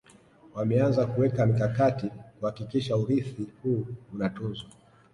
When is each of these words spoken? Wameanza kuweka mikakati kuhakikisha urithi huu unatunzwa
Wameanza 0.53 1.05
kuweka 1.07 1.45
mikakati 1.45 2.09
kuhakikisha 2.39 2.97
urithi 2.97 3.47
huu 3.63 3.85
unatunzwa 4.13 4.69